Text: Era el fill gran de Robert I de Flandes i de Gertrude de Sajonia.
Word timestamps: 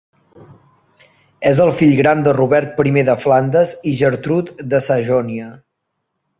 Era 1.49 1.61
el 1.65 1.73
fill 1.81 1.93
gran 1.99 2.25
de 2.29 2.33
Robert 2.39 2.83
I 2.93 3.05
de 3.11 3.19
Flandes 3.27 3.77
i 3.79 3.81
de 3.87 3.95
Gertrude 4.03 4.69
de 4.75 4.85
Sajonia. 4.91 5.55